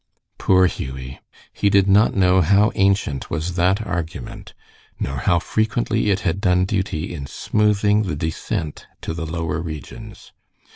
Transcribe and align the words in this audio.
Poor 0.39 0.65
Hughie! 0.65 1.19
He 1.53 1.69
did 1.69 1.87
not 1.87 2.15
know 2.15 2.41
how 2.41 2.71
ancient 2.73 3.29
was 3.29 3.53
that 3.53 3.85
argument, 3.85 4.55
nor 4.99 5.17
how 5.17 5.37
frequently 5.37 6.09
it 6.09 6.21
had 6.21 6.41
done 6.41 6.65
duty 6.65 7.13
in 7.13 7.27
smoothing 7.27 8.01
the 8.01 8.15
descent 8.15 8.87
to 9.01 9.13
the 9.13 9.27
lower 9.27 9.61
regions. 9.61 10.31